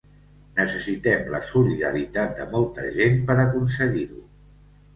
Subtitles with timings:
[0.59, 4.21] Necessitem la solidaritat de molta gent per aconseguir-ho.